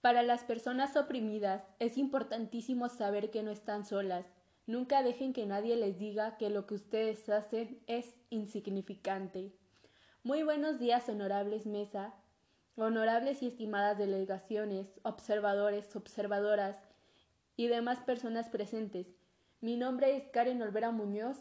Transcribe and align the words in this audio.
Para 0.00 0.22
las 0.22 0.44
personas 0.44 0.96
oprimidas 0.96 1.64
es 1.80 1.98
importantísimo 1.98 2.88
saber 2.88 3.30
que 3.30 3.42
no 3.42 3.50
están 3.50 3.84
solas. 3.84 4.26
Nunca 4.66 5.02
dejen 5.02 5.32
que 5.32 5.44
nadie 5.44 5.74
les 5.74 5.98
diga 5.98 6.36
que 6.36 6.50
lo 6.50 6.66
que 6.66 6.74
ustedes 6.74 7.28
hacen 7.28 7.82
es 7.88 8.14
insignificante. 8.30 9.52
Muy 10.22 10.44
buenos 10.44 10.78
días, 10.78 11.08
honorables 11.08 11.66
mesa, 11.66 12.14
honorables 12.76 13.42
y 13.42 13.48
estimadas 13.48 13.98
delegaciones, 13.98 14.86
observadores, 15.02 15.96
observadoras 15.96 16.78
y 17.56 17.66
demás 17.66 17.98
personas 17.98 18.48
presentes. 18.48 19.08
Mi 19.60 19.76
nombre 19.76 20.16
es 20.16 20.28
Karen 20.28 20.62
Olvera 20.62 20.92
Muñoz 20.92 21.38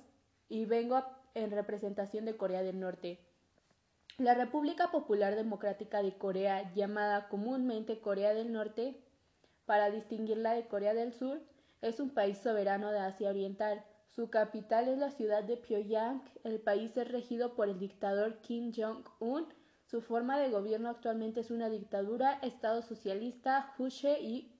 y 0.50 0.66
vengo 0.66 1.04
en 1.36 1.52
representación 1.52 2.26
de 2.26 2.38
Corea 2.38 2.64
del 2.64 2.80
Norte. 2.80 3.27
La 4.20 4.34
República 4.34 4.90
Popular 4.90 5.36
Democrática 5.36 6.02
de 6.02 6.18
Corea, 6.18 6.74
llamada 6.74 7.30
comúnmente 7.30 8.02
Corea 8.02 8.34
del 8.34 8.52
Norte, 8.52 9.00
para 9.68 9.92
distinguirla 9.92 10.54
de 10.54 10.68
Corea 10.68 10.96
del 10.96 11.14
Sur, 11.14 11.40
es 11.84 12.00
un 12.00 12.10
país 12.10 12.40
soberano 12.40 12.92
de 12.92 12.98
Asia 12.98 13.30
Oriental. 13.30 13.86
Su 14.08 14.32
capital 14.32 14.88
es 14.88 14.98
la 14.98 15.12
ciudad 15.12 15.44
de 15.44 15.58
Pyongyang. 15.58 16.24
El 16.44 16.60
país 16.60 16.98
es 16.98 17.08
regido 17.12 17.54
por 17.54 17.70
el 17.70 17.78
dictador 17.78 18.42
Kim 18.42 18.72
Jong-un. 18.76 19.54
Su 19.86 20.02
forma 20.02 20.40
de 20.40 20.50
gobierno 20.50 20.90
actualmente 20.90 21.42
es 21.42 21.52
una 21.52 21.70
dictadura, 21.70 22.40
Estado 22.42 22.82
socialista, 22.82 23.76
Juche 23.78 24.20
y 24.20 24.60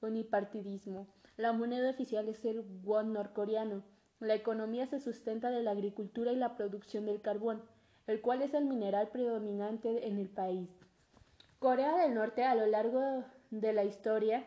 unipartidismo. 0.00 1.12
La 1.36 1.52
moneda 1.52 1.90
oficial 1.90 2.26
es 2.26 2.42
el 2.46 2.64
won 2.82 3.12
norcoreano. 3.12 3.84
La 4.18 4.34
economía 4.34 4.86
se 4.86 4.98
sustenta 4.98 5.50
de 5.50 5.62
la 5.62 5.72
agricultura 5.72 6.32
y 6.32 6.36
la 6.36 6.56
producción 6.56 7.04
del 7.04 7.20
carbón 7.20 7.62
el 8.06 8.20
cual 8.20 8.42
es 8.42 8.54
el 8.54 8.64
mineral 8.64 9.08
predominante 9.08 10.06
en 10.06 10.18
el 10.18 10.28
país. 10.28 10.68
Corea 11.58 11.96
del 11.96 12.14
Norte 12.14 12.44
a 12.44 12.54
lo 12.54 12.66
largo 12.66 13.24
de 13.50 13.72
la 13.72 13.84
historia 13.84 14.44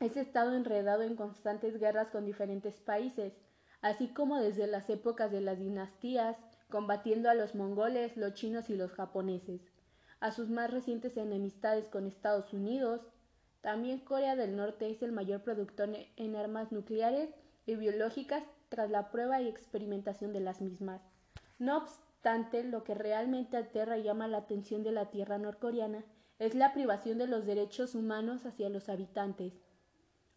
es 0.00 0.16
estado 0.16 0.54
enredado 0.54 1.02
en 1.02 1.14
constantes 1.14 1.78
guerras 1.78 2.10
con 2.10 2.24
diferentes 2.24 2.80
países, 2.80 3.32
así 3.80 4.08
como 4.08 4.40
desde 4.40 4.66
las 4.66 4.90
épocas 4.90 5.30
de 5.30 5.40
las 5.40 5.58
dinastías, 5.58 6.36
combatiendo 6.68 7.30
a 7.30 7.34
los 7.34 7.54
mongoles, 7.54 8.16
los 8.16 8.34
chinos 8.34 8.68
y 8.70 8.74
los 8.74 8.92
japoneses, 8.92 9.60
a 10.20 10.32
sus 10.32 10.50
más 10.50 10.70
recientes 10.70 11.16
enemistades 11.16 11.88
con 11.88 12.06
Estados 12.06 12.52
Unidos. 12.52 13.02
También 13.60 14.00
Corea 14.00 14.36
del 14.36 14.56
Norte 14.56 14.90
es 14.90 15.02
el 15.02 15.12
mayor 15.12 15.42
productor 15.42 15.90
en 16.16 16.36
armas 16.36 16.72
nucleares 16.72 17.30
y 17.66 17.76
biológicas 17.76 18.42
tras 18.68 18.90
la 18.90 19.10
prueba 19.10 19.40
y 19.40 19.48
experimentación 19.48 20.32
de 20.32 20.40
las 20.40 20.60
mismas. 20.60 21.00
No 21.58 21.86
lo 22.64 22.84
que 22.84 22.94
realmente 22.94 23.58
aterra 23.58 23.98
y 23.98 24.02
llama 24.02 24.28
la 24.28 24.38
atención 24.38 24.82
de 24.82 24.92
la 24.92 25.10
tierra 25.10 25.36
norcoreana 25.36 26.06
es 26.38 26.54
la 26.54 26.72
privación 26.72 27.18
de 27.18 27.26
los 27.26 27.44
derechos 27.44 27.94
humanos 27.94 28.46
hacia 28.46 28.70
los 28.70 28.88
habitantes. 28.88 29.52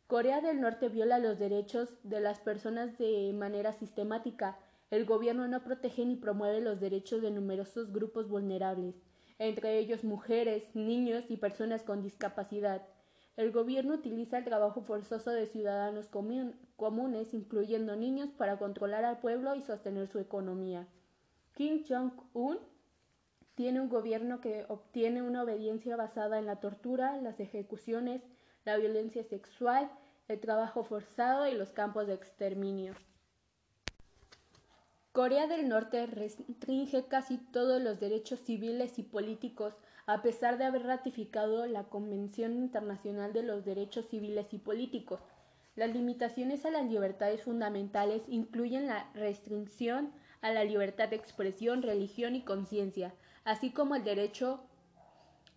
Corea 0.05 0.41
del 0.41 0.59
Norte 0.59 0.89
viola 0.89 1.17
los 1.17 1.39
derechos 1.39 1.97
de 2.03 2.19
las 2.19 2.41
personas 2.41 2.97
de 2.97 3.31
manera 3.33 3.71
sistemática. 3.71 4.59
El 4.89 5.05
gobierno 5.05 5.47
no 5.47 5.63
protege 5.63 6.05
ni 6.05 6.17
promueve 6.17 6.59
los 6.59 6.81
derechos 6.81 7.21
de 7.21 7.31
numerosos 7.31 7.93
grupos 7.93 8.27
vulnerables, 8.27 8.95
entre 9.39 9.79
ellos 9.79 10.03
mujeres, 10.03 10.63
niños 10.75 11.23
y 11.29 11.37
personas 11.37 11.83
con 11.83 12.01
discapacidad. 12.01 12.85
El 13.37 13.53
gobierno 13.53 13.93
utiliza 13.93 14.39
el 14.39 14.43
trabajo 14.43 14.81
forzoso 14.81 15.31
de 15.31 15.45
ciudadanos 15.45 16.09
comunes, 16.75 17.33
incluyendo 17.33 17.95
niños, 17.95 18.29
para 18.37 18.59
controlar 18.59 19.05
al 19.05 19.19
pueblo 19.21 19.55
y 19.55 19.61
sostener 19.61 20.09
su 20.09 20.19
economía. 20.19 20.85
Kim 21.57 21.83
Jong-un 21.89 22.59
tiene 23.55 23.81
un 23.81 23.89
gobierno 23.89 24.41
que 24.41 24.65
obtiene 24.67 25.23
una 25.23 25.41
obediencia 25.41 25.95
basada 25.95 26.37
en 26.37 26.45
la 26.45 26.57
tortura, 26.57 27.19
las 27.19 27.39
ejecuciones, 27.39 28.21
la 28.63 28.77
violencia 28.77 29.23
sexual, 29.23 29.89
el 30.27 30.39
trabajo 30.39 30.83
forzado 30.83 31.47
y 31.47 31.55
los 31.55 31.71
campos 31.71 32.05
de 32.05 32.13
exterminio. 32.13 32.93
Corea 35.11 35.47
del 35.47 35.67
Norte 35.67 36.05
restringe 36.05 37.07
casi 37.07 37.39
todos 37.39 37.81
los 37.81 37.99
derechos 37.99 38.39
civiles 38.41 38.99
y 38.99 39.01
políticos 39.01 39.73
a 40.05 40.21
pesar 40.21 40.59
de 40.59 40.65
haber 40.65 40.83
ratificado 40.83 41.65
la 41.65 41.85
Convención 41.85 42.53
Internacional 42.53 43.33
de 43.33 43.41
los 43.41 43.65
Derechos 43.65 44.05
Civiles 44.09 44.53
y 44.53 44.59
Políticos. 44.59 45.21
Las 45.75 45.91
limitaciones 45.91 46.67
a 46.67 46.69
las 46.69 46.85
libertades 46.85 47.41
fundamentales 47.41 48.21
incluyen 48.27 48.85
la 48.85 49.09
restricción 49.15 50.13
a 50.41 50.51
la 50.51 50.63
libertad 50.63 51.09
de 51.09 51.15
expresión, 51.15 51.81
religión 51.81 52.35
y 52.35 52.41
conciencia, 52.41 53.13
así 53.43 53.71
como 53.71 53.95
el 53.95 54.03
derecho 54.03 54.61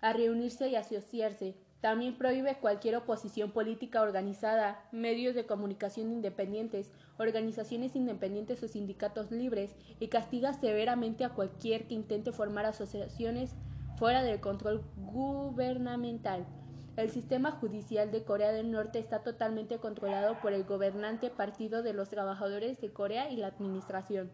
a 0.01 0.13
reunirse 0.13 0.69
y 0.69 0.77
asociarse. 0.77 1.55
También 1.81 2.17
prohíbe 2.17 2.59
cualquier 2.61 2.97
oposición 2.97 3.53
política 3.53 4.03
organizada, 4.03 4.85
medios 4.93 5.35
de 5.35 5.47
comunicación 5.47 6.13
independientes, 6.13 6.93
organizaciones 7.19 7.97
independientes 7.97 8.63
o 8.63 8.69
sindicatos 8.69 9.31
libres 9.31 9.75
y 9.99 10.09
castiga 10.09 10.53
severamente 10.53 11.25
a 11.25 11.31
cualquier 11.31 11.87
que 11.87 11.95
intente 11.95 12.33
formar 12.33 12.67
asociaciones 12.67 13.55
fuera 13.97 14.23
del 14.23 14.41
control 14.41 14.83
gubernamental. 14.97 16.47
El 16.97 17.11
sistema 17.11 17.53
judicial 17.53 18.11
de 18.11 18.25
Corea 18.25 18.53
del 18.53 18.71
Norte 18.71 18.99
está 18.99 19.23
totalmente 19.23 19.79
controlado 19.79 20.39
por 20.41 20.53
el 20.53 20.65
gobernante 20.65 21.31
Partido 21.31 21.83
de 21.83 21.95
los 21.95 22.11
Trabajadores 22.11 22.79
de 22.81 22.93
Corea 22.93 23.31
y 23.31 23.37
la 23.37 23.47
Administración. 23.47 24.31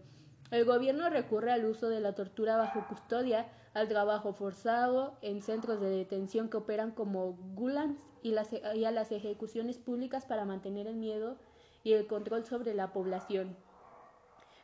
El 0.51 0.65
gobierno 0.65 1.11
recurre 1.11 1.53
al 1.53 1.65
uso 1.65 1.89
de 1.89 2.01
la 2.01 2.15
tortura 2.15 2.57
bajo 2.57 2.87
custodia, 2.87 3.49
al 3.75 3.89
trabajo 3.89 4.33
forzado 4.33 5.17
en 5.21 5.43
centros 5.43 5.81
de 5.81 5.91
detención 5.91 6.49
que 6.49 6.57
operan 6.57 6.93
como 6.93 7.33
gulans 7.55 8.01
y, 8.23 8.35
y 8.75 8.85
a 8.85 8.91
las 8.91 9.11
ejecuciones 9.13 9.79
públicas 9.79 10.25
para 10.25 10.45
mantener 10.45 10.87
el 10.87 10.97
miedo 10.97 11.37
y 11.83 11.93
el 11.93 12.07
control 12.07 12.45
sobre 12.45 12.75
la 12.75 12.93
población. 12.93 13.57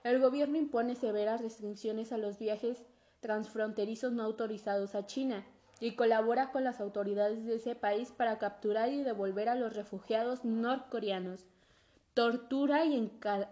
El 0.05 0.21
gobierno 0.21 0.57
impone 0.57 0.95
severas 0.95 1.41
restricciones 1.41 2.13
a 2.13 2.19
los 2.19 2.39
viajes 2.39 2.85
transfronterizos 3.21 4.13
no 4.13 4.25
autorizados 4.25 4.95
a 4.95 5.07
China 5.07 5.45
y 5.79 5.95
colabora 5.95 6.51
con 6.53 6.65
las 6.65 6.81
autoridades 6.81 7.45
de 7.45 7.57
ese 7.57 7.75
país 7.75 8.13
para 8.13 8.39
capturar 8.39 8.93
y 8.93 9.03
devolver 9.03 9.49
a 9.49 9.55
los 9.55 9.75
refugiados 9.75 10.45
norcoreanos. 10.45 11.45
Tortura 12.15 12.85
y 12.85 13.11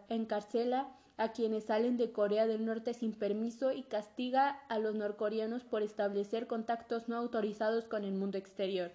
encarcela 0.08 0.96
a 1.20 1.32
quienes 1.32 1.64
salen 1.64 1.98
de 1.98 2.12
Corea 2.12 2.46
del 2.46 2.64
Norte 2.64 2.94
sin 2.94 3.12
permiso 3.12 3.72
y 3.72 3.82
castiga 3.82 4.62
a 4.70 4.78
los 4.78 4.94
norcoreanos 4.94 5.64
por 5.64 5.82
establecer 5.82 6.46
contactos 6.46 7.10
no 7.10 7.16
autorizados 7.18 7.84
con 7.84 8.04
el 8.04 8.14
mundo 8.14 8.38
exterior. 8.38 8.90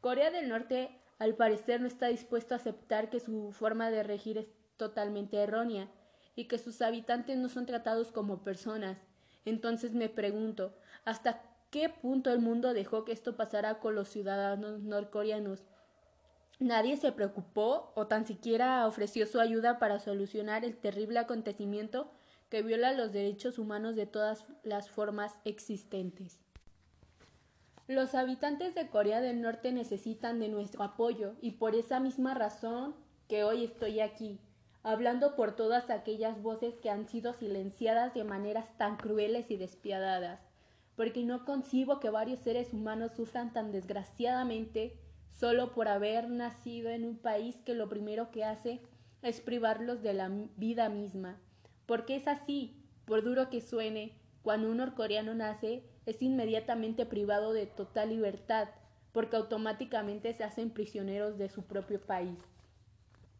Corea 0.00 0.30
del 0.30 0.48
Norte 0.48 0.96
al 1.18 1.34
parecer 1.34 1.80
no 1.80 1.88
está 1.88 2.06
dispuesto 2.06 2.54
a 2.54 2.58
aceptar 2.58 3.10
que 3.10 3.18
su 3.18 3.50
forma 3.50 3.90
de 3.90 4.04
regir 4.04 4.38
es 4.38 4.46
totalmente 4.76 5.36
errónea 5.36 5.90
y 6.36 6.44
que 6.44 6.58
sus 6.58 6.80
habitantes 6.80 7.36
no 7.36 7.48
son 7.48 7.66
tratados 7.66 8.12
como 8.12 8.44
personas. 8.44 8.96
Entonces 9.44 9.94
me 9.94 10.08
pregunto, 10.08 10.76
¿hasta 11.04 11.42
qué 11.72 11.88
punto 11.88 12.30
el 12.30 12.38
mundo 12.38 12.72
dejó 12.72 13.04
que 13.04 13.10
esto 13.10 13.36
pasara 13.36 13.80
con 13.80 13.96
los 13.96 14.06
ciudadanos 14.06 14.82
norcoreanos? 14.82 15.64
Nadie 16.60 16.96
se 16.96 17.12
preocupó 17.12 17.92
o 17.94 18.08
tan 18.08 18.26
siquiera 18.26 18.86
ofreció 18.86 19.26
su 19.26 19.40
ayuda 19.40 19.78
para 19.78 20.00
solucionar 20.00 20.64
el 20.64 20.76
terrible 20.76 21.20
acontecimiento 21.20 22.10
que 22.48 22.62
viola 22.62 22.92
los 22.92 23.12
derechos 23.12 23.58
humanos 23.58 23.94
de 23.94 24.06
todas 24.06 24.44
las 24.64 24.90
formas 24.90 25.38
existentes. 25.44 26.40
Los 27.86 28.14
habitantes 28.14 28.74
de 28.74 28.88
Corea 28.88 29.20
del 29.20 29.40
Norte 29.40 29.72
necesitan 29.72 30.40
de 30.40 30.48
nuestro 30.48 30.82
apoyo 30.82 31.34
y 31.40 31.52
por 31.52 31.74
esa 31.74 32.00
misma 32.00 32.34
razón 32.34 32.94
que 33.28 33.44
hoy 33.44 33.64
estoy 33.64 34.00
aquí, 34.00 34.40
hablando 34.82 35.36
por 35.36 35.54
todas 35.54 35.90
aquellas 35.90 36.42
voces 36.42 36.74
que 36.80 36.90
han 36.90 37.06
sido 37.06 37.34
silenciadas 37.34 38.14
de 38.14 38.24
maneras 38.24 38.66
tan 38.78 38.96
crueles 38.96 39.50
y 39.50 39.56
despiadadas, 39.56 40.40
porque 40.96 41.22
no 41.24 41.44
concibo 41.44 42.00
que 42.00 42.10
varios 42.10 42.40
seres 42.40 42.72
humanos 42.72 43.12
sufran 43.12 43.52
tan 43.52 43.70
desgraciadamente 43.70 44.98
solo 45.38 45.72
por 45.72 45.88
haber 45.88 46.28
nacido 46.28 46.90
en 46.90 47.04
un 47.04 47.16
país 47.16 47.56
que 47.64 47.74
lo 47.74 47.88
primero 47.88 48.30
que 48.30 48.44
hace 48.44 48.80
es 49.22 49.40
privarlos 49.40 50.02
de 50.02 50.14
la 50.14 50.28
vida 50.56 50.88
misma. 50.88 51.36
Porque 51.86 52.16
es 52.16 52.26
así, 52.26 52.82
por 53.04 53.22
duro 53.22 53.48
que 53.48 53.60
suene, 53.60 54.12
cuando 54.42 54.68
un 54.70 54.78
norcoreano 54.78 55.34
nace, 55.34 55.84
es 56.06 56.22
inmediatamente 56.22 57.06
privado 57.06 57.52
de 57.52 57.66
total 57.66 58.10
libertad, 58.10 58.68
porque 59.12 59.36
automáticamente 59.36 60.34
se 60.34 60.44
hacen 60.44 60.70
prisioneros 60.70 61.38
de 61.38 61.48
su 61.48 61.62
propio 61.62 62.00
país. 62.00 62.38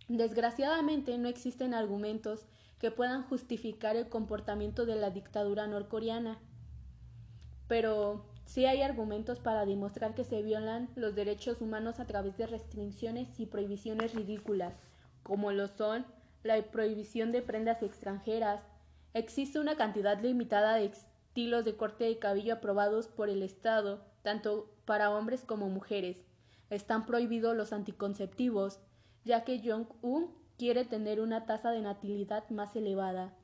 Desgraciadamente 0.09 1.19
no 1.19 1.29
existen 1.29 1.75
argumentos 1.75 2.47
que 2.79 2.91
puedan 2.91 3.25
justificar 3.25 3.97
el 3.97 4.09
comportamiento 4.09 4.87
de 4.87 4.97
la 4.97 5.11
dictadura 5.11 5.67
norcoreana. 5.67 6.39
Pero 7.67 8.25
Sí 8.49 8.65
hay 8.65 8.81
argumentos 8.81 9.41
para 9.41 9.67
demostrar 9.67 10.15
que 10.15 10.25
se 10.25 10.41
violan 10.41 10.89
los 10.97 11.15
derechos 11.15 11.61
humanos 11.61 12.01
a 12.01 12.07
través 12.07 12.39
de 12.39 12.47
restricciones 12.47 13.39
y 13.39 13.45
prohibiciones 13.45 14.15
ridículas, 14.15 14.73
como 15.23 15.53
lo 15.53 15.69
son 15.69 16.07
la 16.43 16.57
prohibición 16.63 17.31
de 17.31 17.43
prendas 17.43 17.83
extranjeras. 17.83 18.63
Existe 19.13 19.61
una 19.61 19.77
cantidad 19.77 20.19
limitada 20.23 20.77
de 20.77 20.87
estilos 20.87 21.67
de 21.67 21.77
corte 21.77 22.05
de 22.05 22.19
cabello 22.19 22.55
aprobados 22.55 23.07
por 23.07 23.29
el 23.29 23.43
Estado, 23.43 24.01
tanto 24.23 24.73
para 24.87 25.11
hombres 25.11 25.45
como 25.45 25.69
mujeres. 25.69 26.17
Están 26.71 27.05
prohibidos 27.05 27.55
los 27.55 27.75
anticonceptivos, 27.75 28.81
ya 29.27 29.45
que 29.45 29.61
Jong-un 29.61 30.33
quiere 30.57 30.87
tener 30.87 31.21
una 31.21 31.45
tasa 31.45 31.71
de 31.71 31.83
natalidad 31.83 32.49
más 32.49 32.75
elevada. 32.77 33.35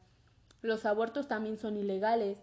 Los 0.62 0.86
abortos 0.86 1.28
también 1.28 1.58
son 1.58 1.76
ilegales. 1.76 2.42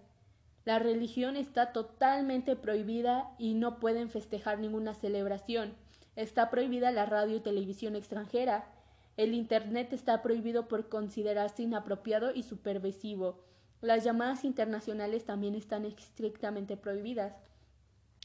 La 0.64 0.78
religión 0.78 1.38
está 1.38 1.74
totalmente 1.74 2.56
prohibida 2.56 3.32
y 3.40 3.56
no 3.56 3.80
pueden 3.80 4.10
festejar 4.10 4.60
ninguna 4.60 4.94
celebración. 4.94 5.74
Está 6.16 6.50
prohibida 6.52 6.92
la 6.92 7.06
radio 7.06 7.38
y 7.38 7.40
televisión 7.40 7.96
extranjera. 7.96 8.66
El 9.18 9.34
Internet 9.34 9.92
está 9.92 10.22
prohibido 10.22 10.68
por 10.68 10.88
considerarse 10.88 11.64
inapropiado 11.64 12.34
y 12.34 12.44
supervisivo. 12.44 13.40
Las 13.82 14.04
llamadas 14.04 14.46
internacionales 14.46 15.26
también 15.26 15.56
están 15.56 15.86
estrictamente 15.86 16.78
prohibidas. 16.78 17.34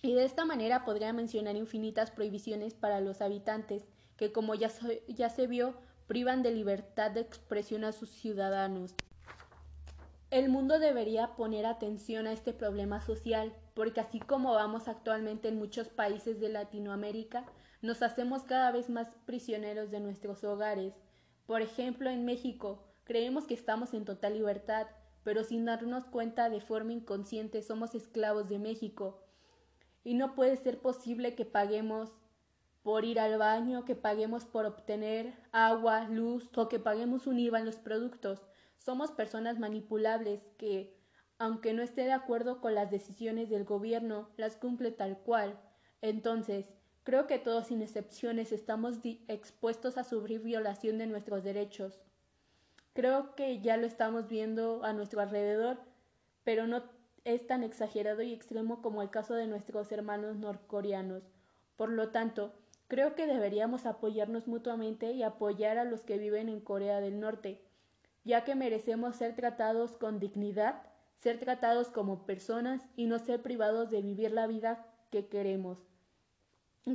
Y 0.03 0.13
de 0.13 0.25
esta 0.25 0.45
manera 0.45 0.85
podría 0.85 1.15
mencionar 1.15 1.57
infinitas 1.57 2.11
prohibiciones 2.11 2.75
para 2.75 3.01
los 3.01 3.23
habitantes, 3.23 3.89
que 4.19 4.31
como 4.31 4.55
ya, 4.55 4.71
ya 5.09 5.31
se 5.31 5.47
vio, 5.47 5.75
privan 6.07 6.43
de 6.43 6.51
libertad 6.51 7.11
de 7.11 7.21
expresión 7.21 7.85
a 7.85 7.93
sus 7.93 8.11
ciudadanos. 8.11 8.95
El 10.37 10.51
mundo 10.51 10.79
debería 10.79 11.35
poner 11.35 11.65
atención 11.65 12.27
a 12.27 12.33
este 12.35 12.53
problema 12.53 13.01
social, 13.01 13.55
porque 13.73 14.01
así 14.01 14.21
como 14.21 14.53
vamos 14.53 14.87
actualmente 14.87 15.49
en 15.49 15.57
muchos 15.57 15.89
países 15.89 16.41
de 16.41 16.51
Latinoamérica, 16.51 17.47
nos 17.81 18.03
hacemos 18.03 18.43
cada 18.43 18.71
vez 18.71 18.91
más 18.91 19.09
prisioneros 19.25 19.91
de 19.91 20.01
nuestros 20.01 20.45
hogares. 20.45 20.93
Por 21.47 21.63
ejemplo, 21.63 22.11
en 22.11 22.27
México, 22.27 22.85
creemos 23.05 23.47
que 23.47 23.55
estamos 23.55 23.95
en 23.95 24.05
total 24.05 24.35
libertad, 24.35 24.89
pero 25.25 25.43
sin 25.43 25.65
darnos 25.65 26.05
cuenta 26.05 26.51
de 26.51 26.61
forma 26.61 26.93
inconsciente 26.93 27.63
somos 27.63 27.95
esclavos 27.95 28.47
de 28.51 28.59
México. 28.59 29.25
Y 30.05 30.13
no 30.13 30.35
puede 30.35 30.57
ser 30.57 30.83
posible 30.83 31.35
que 31.35 31.47
paguemos 31.47 32.11
por 32.83 33.07
ir 33.07 33.21
al 33.21 33.39
baño, 33.39 33.87
que 33.87 33.95
paguemos 33.95 34.45
por 34.45 34.67
obtener 34.67 35.33
agua, 35.53 36.07
luz 36.11 36.51
o 36.59 36.69
que 36.69 36.79
paguemos 36.79 37.27
un 37.27 37.39
IVA 37.39 37.61
en 37.61 37.65
los 37.65 37.77
productos. 37.77 38.47
Somos 38.87 39.11
personas 39.11 39.59
manipulables 39.59 40.47
que, 40.59 40.97
aunque 41.39 41.73
no 41.73 41.83
esté 41.83 42.03
de 42.03 42.13
acuerdo 42.13 42.61
con 42.61 42.77
las 42.77 42.89
decisiones 42.89 43.51
del 43.51 43.65
gobierno, 43.65 44.31
las 44.37 44.55
cumple 44.55 44.93
tal 44.93 45.19
cual. 45.19 45.59
Entonces, 46.03 46.73
creo 47.03 47.27
que 47.27 47.41
todos 47.41 47.67
sin 47.67 47.83
excepciones 47.83 48.53
estamos 48.53 49.01
expuestos 49.27 49.99
a 49.99 50.05
sufrir 50.05 50.41
violación 50.41 50.99
de 50.99 51.09
nuestros 51.09 51.43
derechos. 51.43 51.99
Creo 52.93 53.35
que 53.35 53.61
ya 53.61 53.77
lo 53.77 53.89
estamos 53.89 54.29
viendo 54.29 54.85
a 54.85 54.93
nuestro 54.93 55.21
alrededor, 55.21 55.79
pero 56.45 56.69
no 56.69 56.85
es 57.25 57.45
tan 57.45 57.65
exagerado 57.65 58.23
y 58.23 58.33
extremo 58.33 58.83
como 58.83 59.03
el 59.03 59.11
caso 59.11 59.35
de 59.35 59.49
nuestros 59.49 59.91
hermanos 59.91 60.37
norcoreanos. 60.37 61.25
Por 61.77 61.91
lo 61.91 62.11
tanto, 62.11 62.55
Creo 62.89 63.17
que 63.17 63.27
deberíamos 63.27 63.85
apoyarnos 63.85 64.47
mutuamente 64.47 65.11
y 65.11 65.25
apoyar 65.25 65.77
a 65.77 65.85
los 65.85 66.03
que 66.03 66.19
viven 66.19 66.49
en 66.49 66.61
Corea 66.61 67.01
del 67.01 67.19
Norte, 67.19 67.67
ya 68.27 68.43
que 68.43 68.57
merecemos 68.57 69.15
ser 69.15 69.37
tratados 69.37 69.97
con 69.97 70.19
dignidad, 70.19 70.83
ser 71.15 71.39
tratados 71.39 71.91
como 71.91 72.27
personas 72.27 72.83
y 72.97 73.07
no 73.07 73.21
ser 73.21 73.41
privados 73.41 73.89
de 73.89 74.03
vivir 74.03 74.33
la 74.33 74.49
vida 74.49 74.85
que 75.13 75.29
queremos. 75.29 75.79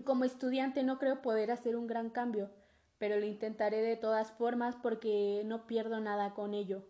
Como 0.03 0.25
estudiante 0.25 0.83
no 0.83 0.99
creo 0.99 1.21
poder 1.21 1.49
hacer 1.49 1.77
un 1.77 1.87
gran 1.87 2.09
cambio, 2.09 2.51
pero 2.97 3.17
lo 3.17 3.25
intentaré 3.25 3.81
de 3.81 3.95
todas 3.95 4.33
formas 4.33 4.75
porque 4.75 5.43
no 5.45 5.67
pierdo 5.67 6.01
nada 6.01 6.33
con 6.33 6.53
ello. 6.53 6.83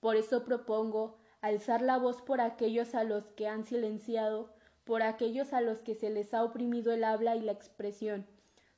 Por 0.00 0.16
eso 0.16 0.44
propongo 0.44 1.16
alzar 1.40 1.80
la 1.80 1.96
voz 1.96 2.20
por 2.20 2.42
aquellos 2.42 2.94
a 2.94 3.02
los 3.02 3.24
que 3.30 3.48
han 3.48 3.64
silenciado, 3.64 4.52
por 4.84 5.02
aquellos 5.02 5.54
a 5.54 5.62
los 5.62 5.80
que 5.80 5.94
se 5.94 6.10
les 6.10 6.34
ha 6.34 6.44
oprimido 6.44 6.92
el 6.92 7.02
habla 7.02 7.34
y 7.34 7.40
la 7.40 7.52
expresión 7.52 8.26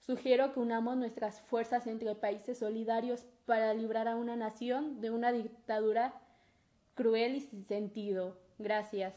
Sugiero 0.09 0.55
que 0.55 0.61
unamos 0.61 0.97
nuestras 0.97 1.43
fuerzas 1.43 1.87
entre 1.87 2.15
países 2.15 2.61
solidarios 2.61 3.27
para 3.45 3.75
librar 3.75 4.09
a 4.09 4.17
una 4.17 4.37
nación 4.37 5.03
de 5.03 5.11
una 5.11 5.33
dictadura 5.33 6.15
cruel 6.95 7.35
y 7.37 7.41
sin 7.43 7.67
sentido. 7.67 8.39
Gracias. 8.59 9.13